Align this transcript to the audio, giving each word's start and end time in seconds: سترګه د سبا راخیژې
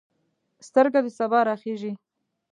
سترګه 0.67 0.99
د 1.05 1.07
سبا 1.17 1.39
راخیژې 1.49 1.91